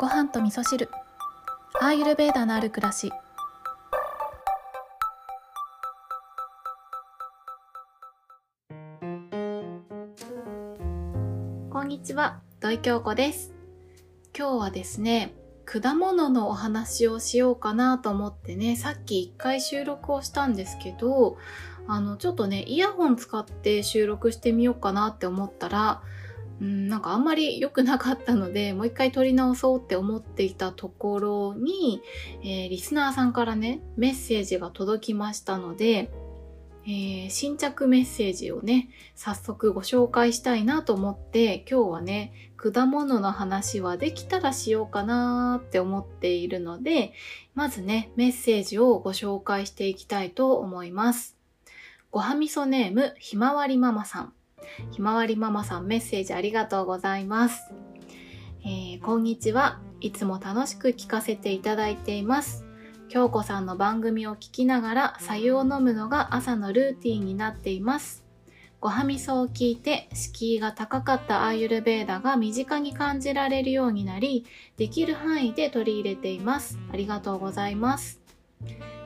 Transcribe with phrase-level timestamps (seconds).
[0.00, 0.88] ご飯と味噌汁。
[1.78, 3.12] アーユルベーダのある暮らし。
[11.68, 12.40] こんにちは。
[12.60, 13.52] 土井京子です。
[14.34, 15.34] 今日はですね
[15.66, 21.36] 果物のお話をしようかなと思ってねさっき一回収録をしたんですけど
[21.86, 26.00] あのちょっとねイヤホン使って収録してみようかなって思ったら
[26.60, 32.02] うんなんかあんまり良くなかったので もう一回撮り直そうって思っていたところに、
[32.42, 36.10] えー、リスナーさんからねメッセージが届きましたので、
[36.84, 47.14] えー、新着メッセージをね早速ご紹介したいなと思って今日はね果物の話はできたらしようかなって思っているので
[47.54, 51.36] まずねメッセージをご紹介していきたいと思います。
[52.10, 54.34] ごはみそネームひまわりママさん。
[54.92, 57.72] ひまわりママさんメッセージありがとうございます。
[58.64, 59.80] えー、こんにちは。
[60.00, 62.64] いつも楽しく聞かせていただいています。
[63.08, 68.24] 京子さんの番組を聞きながら白湯を飲むのが朝のルーティンになっています。
[68.80, 74.46] ごはみそを聞いて敷居が高かったアーユルベーダが身近に感じられるようになり、
[74.78, 76.78] できる範囲で取り入れています。
[76.90, 78.20] ありがとうございます。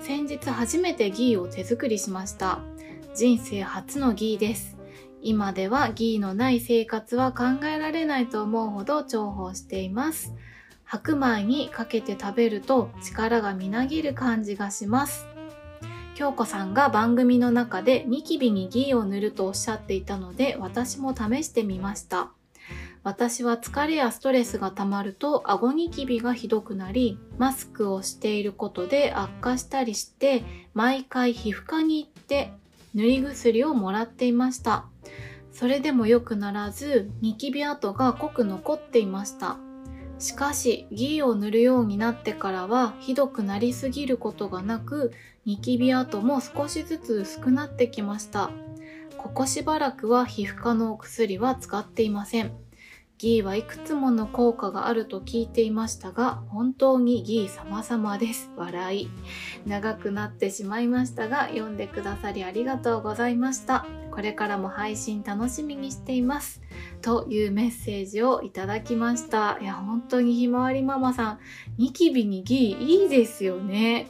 [0.00, 2.60] 先日初めてギーを手作りしました。
[3.14, 4.79] 人生初のギーです。
[5.22, 10.34] 今ではギーのない生活は考えられないと思うほど重宝しています。
[10.84, 15.26] 白米にかけて食べると力がみなぎる感じがします。
[16.14, 22.32] 京子さんが番組の中でニキビにギーを塗るとおっしゃっていたので私も試してみました。
[23.02, 30.42] 私は疲れやストレスが溜まると顎ニキビがひどくなり、マスクをしていることで悪化したりして、
[30.74, 32.52] 毎回皮膚科に行って
[32.94, 34.89] 塗り薬をもらっていました。
[35.52, 39.58] それでも良くならず、ニキビ跡が濃く残っていました。
[40.18, 45.12] しかし、ギーを塗るようになってからは、ひどくなりすぎることがなく、
[45.46, 48.50] ニキビ跡も少しずつ薄くなってきました。
[49.16, 52.52] ここしばらくは皮膚科のお薬は使っていません。
[53.20, 58.50] ギーはいくつもの効果があると聞いていましたが、本当にギー様々です。
[58.56, 59.10] 笑い。
[59.66, 63.84] 長くなってしまいましたが、読んでくださりありがとうございました。
[64.10, 66.62] これからも配信楽しみにしています。
[67.02, 69.58] というメッセージをいただきました。
[69.60, 71.38] いや、本当にひまわりママさん、
[71.76, 74.06] ニキビにギーいいですよね。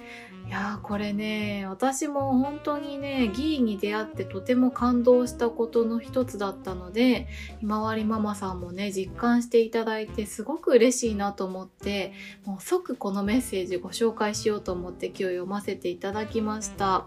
[0.51, 7.29] いやーこれね私も本当にねギーに出会ってとても感動したことの一つだったので
[7.61, 12.13] ひまわりママさんもね実感していただいてすごく嬉しいなと思って
[12.45, 17.07] もう即このメッセージご紹介しようと思って今日読ませていただきました。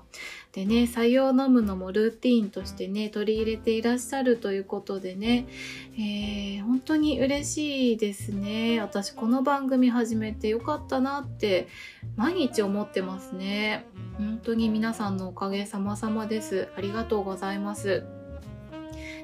[0.53, 5.47] でね採用飲むのもルーティーンとしてね取り入れていらっしゃるということでね、
[5.95, 8.79] えー、本当に嬉しいですね。
[8.79, 11.67] 私この番組始めてよかったなって
[12.15, 13.32] 毎日思ってます。
[13.33, 13.85] ね。
[14.17, 16.69] 本当に皆さんのおかげさまさまです。
[16.77, 18.05] ありがとうございます。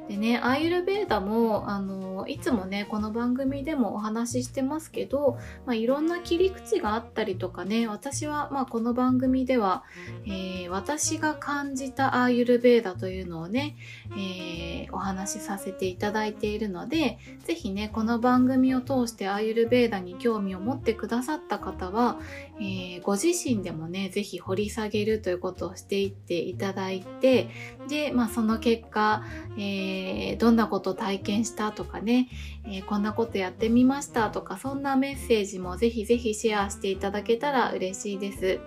[0.10, 5.38] でね、アーユルベーダも、あの、いつもね、この番組でもお話ししてますけど、
[5.68, 9.84] まあ、いろんな切り口があったりとかね、私は、まあ、この番組では、
[10.26, 13.76] えー、私が感じたアーユルベーダというのをね、
[14.18, 22.18] えー、お話しさせていただいているので、ぜひね、この番組を通してアーユルベーダに興味を持ってくださった方は、
[22.62, 27.50] えー、ご自身でもね、ぜひ掘り下げるということをしていっていただいて、
[27.88, 29.24] で、まあ、その結果、
[29.58, 32.30] えー、どんなこと体験したとかね、
[32.66, 38.60] えー、こんなことやってみましたとか、そんなメッセージもぜひぜひシェアしていただけたら嬉しいです。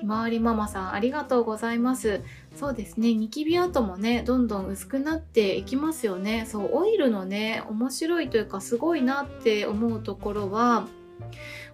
[0.00, 2.22] ひまわりママさんありがとうございます。
[2.56, 6.44] そうですね、ニキビ跡もね、どんどん薄くなっていきますよね。
[6.48, 10.88] そう、オイルのね、面白いというかすごいなって思うところは、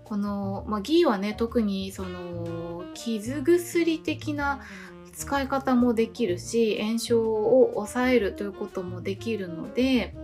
[0.04, 4.60] この、まあ、ギーはね、特にその、傷薬的な
[5.14, 10.14] 使い方もできるし炎症を抑えるということもできるので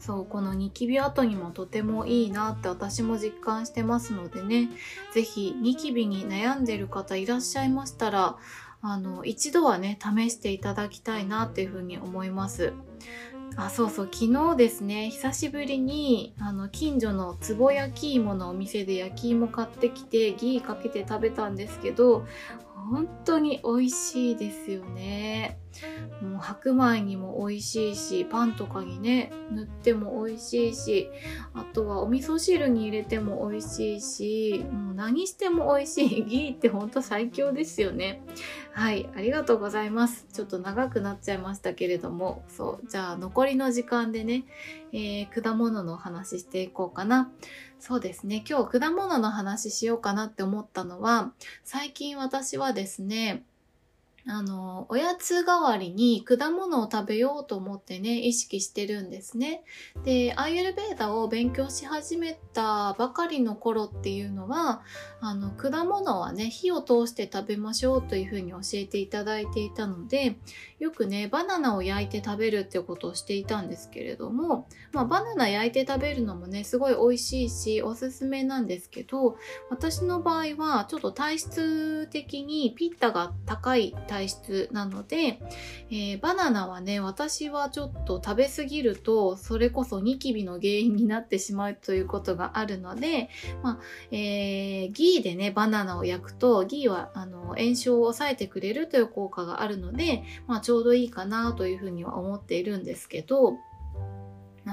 [0.00, 4.68] そうこのニキビ跡にもとてもいいなって私も実感してますのでね
[5.12, 8.36] 是非ニキビに悩んでる方いらっしゃいましたら
[8.80, 12.72] あの一度はね試していただきたいなっていうふうに思います。
[13.56, 14.08] あそうそう。
[14.12, 22.26] 昨日ですね久しぶりにあの近所のつぼ焼き芋のお店で焼き芋買ってきてギーかけて食べたんですけど
[22.90, 25.58] 本当に美味しいですよね。
[26.22, 31.10] もう白米にも美味しいしパンとかにね塗っても美味しいし
[31.54, 36.24] あとはお味噌汁に入れても美味しいしもう何しても美味しい。
[36.24, 38.22] ギーってほんと最強ですよね。
[38.72, 40.26] はいありがとうございます。
[40.32, 44.44] ちょっと長くなっちゃいましたけれどもそうじゃあ残りの時間でね、
[44.92, 47.30] えー、果物のお話していこうかな。
[47.80, 51.32] そうですね今日果物の話しようかなって思ったのは
[51.62, 53.44] 最近私はですね
[54.30, 59.64] あの、おやつ代わりに果物を食べようと思ってね、意識してるんですね。
[60.04, 64.82] で、アイエルベーダを勉強し始めたばかりの頃っていうのは、
[65.22, 70.36] あの、果物はね、火を通して食べましょうというふうに教えていただいていたので、
[70.78, 79.38] よくね、バナナを焼いて食べるってことをしていたんですけれども、まあ、バナナ焼いて食べるのもね、すごい美味しいし、おすすめなんですけど、
[79.70, 85.38] 私の場合は、ちょっと体質的にピッタが高い体体質なので、
[85.90, 93.30] えー、バナナはね、私はちょっと食べ過ぎると、それこそニキビの原因になってしまうということがあるので、
[93.62, 93.78] まあ、
[94.10, 103.56] えー、ギーでね、バナナを焼くと、ギーは、あの、炎症を抑えてくれるという効果があるので、まあ、ちょうどいいかなというふうには思っているんですけど、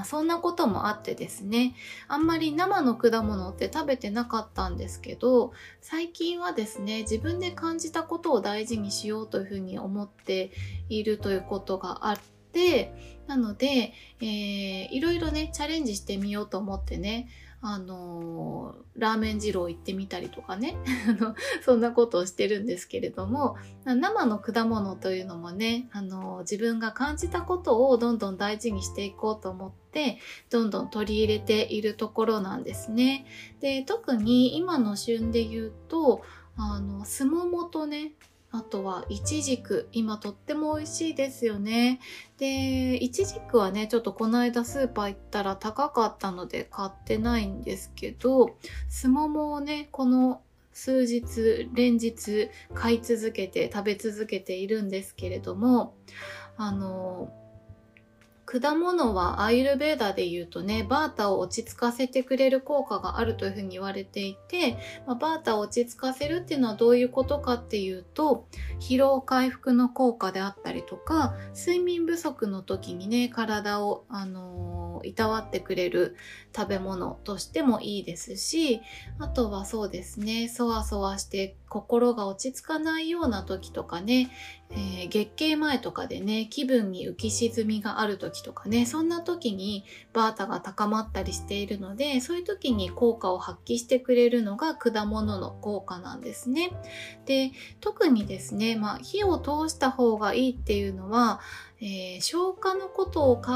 [0.05, 1.75] そんなこともあってですね
[2.07, 10.51] あんまり生の果物って食べてなかったんですけど最近はですね自分で感じたことを大事にしようというふうに思って
[10.89, 12.19] いるということがあっ
[12.53, 12.93] て
[13.27, 17.27] なので、えー、いろいろねチャレンジしてみようと思ってね
[17.61, 20.77] あのラーメン二郎行ってみたりとかね
[21.65, 30.19] そんなことをしてるんですけれども生の果物というのもねあの自分が感じたことをどんどん大事にしていこうと思って
[30.49, 33.25] どんどん取り入れているところなんですね。
[33.59, 36.21] で特に今の旬で言うと
[36.57, 38.13] あのすももとね
[38.57, 39.89] あとはイチジク。
[39.91, 41.99] 今とっても美味しいですよね。
[42.37, 48.57] でイチジクはねちょっとこの間スーパー行ったら高かったので買ってないんですけど
[48.87, 50.41] すももをねこの
[50.71, 55.95] 数日連日買い続けて食べ続けているんですけれども
[56.57, 57.29] あの
[58.45, 64.77] 果物はアイルベーダで言うとね、バータを落ち着かせてくれる効果があるというふうに言われていて、
[65.07, 68.47] まあ、バータを落ち着かせるっていうのはどういうことかっていうと、
[68.79, 76.15] 疲労回復の効果であったりとか、睡眠不足の時にね、体を、あのー、いたわってくれる
[76.55, 78.81] 食べ物としてもいいですし、
[79.19, 84.31] あとはそうですね、そわそわして心が落ち着かないような時とかね、
[84.71, 89.83] えー、月経前とかでね、気分に浮き沈みがある時とかね、そんな時に
[90.13, 96.71] バータが高まったりしているので、そういう時に効果を発揮してくれるのが果物の効果なんですね。
[97.25, 101.39] で、特にですね、まあ、火を通した方がいいっていうのは、
[101.81, 103.51] えー、消化のことを考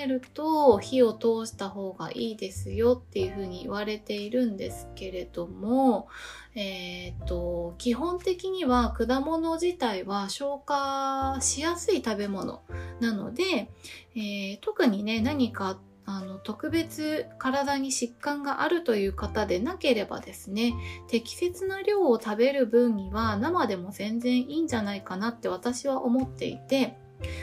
[0.00, 6.08] えると火を通した方がいいですよっていうふうに言われているんですけれども、
[6.56, 12.62] えー、と基本的には果物自体は消化しやすい食べ物
[13.00, 13.70] なので、
[14.14, 20.74] えー、特にね何かあの特別体に疾患があるという方でなければですね
[21.08, 26.96] 適切な量を食べる分には生でも全然いいんじゃないかなって私は思っていて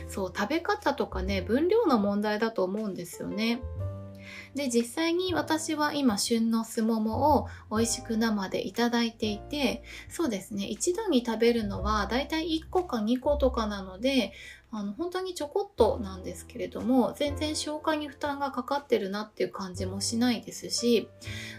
[0.07, 3.61] そう食べ方とかね分量の問題だと思うんですよね。
[4.55, 10.65] で実際に私は今旬のすももを美味しく生でいただいていてそうですね。
[10.65, 14.33] 一度に食べるのはだいたい1個か2個とかなので
[14.73, 21.09] あの本当にちょこっとなんですけれども全然消化に負担がかかってるなっていう感じもしないですし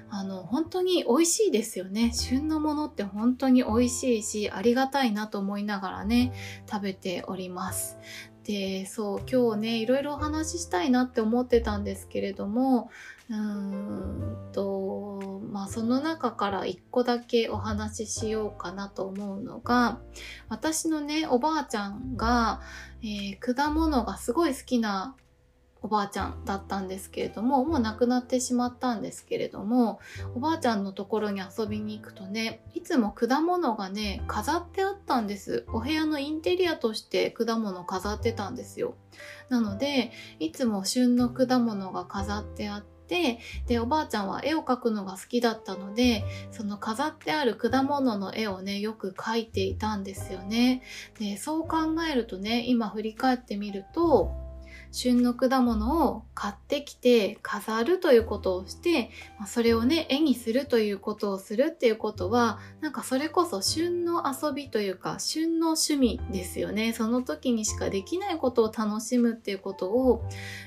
[0.08, 2.12] あの本当に美味しいですよね。
[2.14, 6.32] 旬のものって本当に美味しいしありがたいなと思いながらね
[6.70, 7.98] 食べております。
[8.44, 12.90] でそう今日ねいろいろお話ししたいなって思ってたんですけれども
[13.30, 20.00] うーんとまあその中から一個だけお話ししようかなと思うのが
[20.48, 22.60] 私のねおばあちゃんが、
[23.02, 25.14] えー、果物がすごい好きな
[25.82, 30.00] おばあちゃんだったんですけれどももう亡くなってしまったんですけれども
[30.34, 35.64] おばあちゃんのところに遊びに行くとねいつも果物がね飾ってあったんです。
[35.68, 38.94] お部屋のインテリアとして果物飾ってたんですよ。
[39.48, 50.82] なのでいつも旬の果物が飾ってあってでおばあちゃんは絵を描くのが好きだったのでその飾ってある果物の絵をねよく描いていたんですよね。
[51.18, 51.78] でそう考
[52.10, 54.41] えるとね今振り返ってみると
[54.92, 66.92] 旬の果物を買ってきて飾るということをして、ま、それをね絵にするということをするっていうことはなんかそれこそ旬の遊びというか旬の趣味ですよね。
[66.92, 70.24] その時にしかできないことを楽しむっていうことを、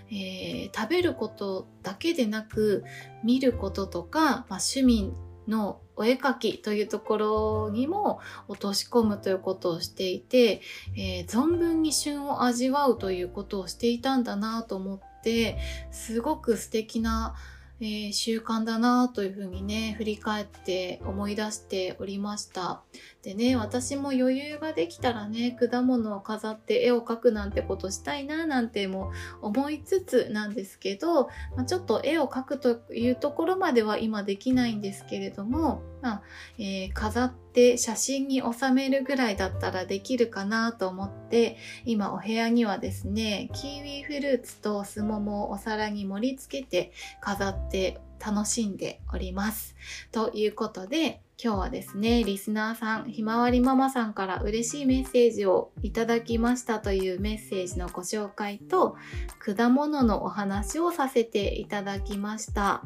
[0.10, 2.84] えー、食べることだけでなく
[3.24, 5.14] 見ることとか、まあ、趣味
[5.48, 10.62] のお絵描きというところにも落とし込むということをしていて、
[10.96, 15.58] えー、存分に旬を味わうということをしていたんだなと思って
[15.92, 17.36] すごく素敵な
[17.82, 22.82] えー、習慣だなというふうにね、振り返って思い出しておりました。
[23.22, 36.22] でね、私も余裕ができたらね、果物を飾って絵を描くなんてことしたいななんても思いつつなんですけど、まあ、ちょっと絵を描くというところまでは今できないんですけれども、まあ
[36.60, 49.76] えー、飾って写真に収めるぐらいだったらできるかなと思って今お部屋にはですねキウィフルーツとスモモをお皿に盛り付けて飾って楽しんでおります。
[50.12, 58.96] ということで今日はですね、リスナーさん、ひまわりママさんから嬉しいメッセージをいただきましたというメッセージのご紹介と、
[59.40, 62.84] 果物のお話をさせていただきました。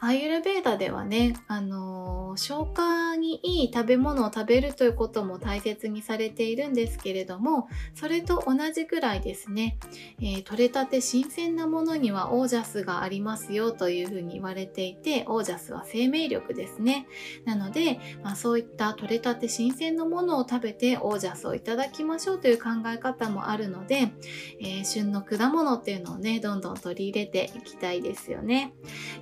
[0.00, 9.78] アーユルベーダではね、あのー、消化にいい食べ物を食べるということも大切にされているんですけれども、それと同じぐらいですね、
[10.20, 17.06] えー、取れたて新鮮なものにはオージャスがありますよというふうに言われていて、オージャスは生命力ですね。
[17.46, 24.12] なので、まあ、そういった取れたて新鮮なものを食べてオージャスをいただきましょうという考え方もあるので、
[24.60, 28.74] えー、旬の果物っていうのをね、どんどん取り入れていきたいですよね。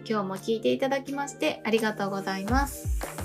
[0.09, 3.24] 今日も聞いていただきましてありがとうございます。